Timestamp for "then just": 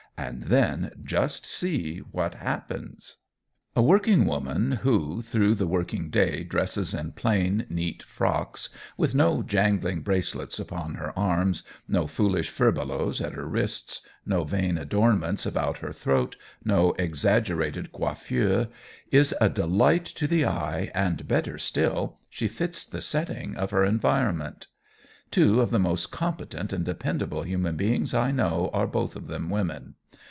0.43-1.47